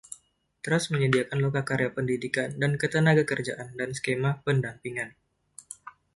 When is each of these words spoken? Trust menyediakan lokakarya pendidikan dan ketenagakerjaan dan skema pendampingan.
Trust 0.65 0.87
menyediakan 0.93 1.37
lokakarya 1.45 1.89
pendidikan 1.97 2.49
dan 2.61 2.71
ketenagakerjaan 2.81 3.69
dan 3.79 3.89
skema 3.97 4.31
pendampingan. 4.45 5.09